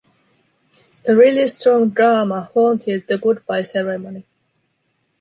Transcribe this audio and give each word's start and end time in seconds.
A 1.07 1.15
really 1.15 1.47
strong 1.47 1.89
drama 1.91 2.49
haunted 2.55 3.05
the 3.07 3.19
Good-bye 3.19 3.61
Ceremony. 3.61 4.25